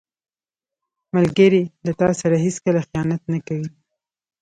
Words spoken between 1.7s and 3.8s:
له تا سره هیڅکله خیانت نه کوي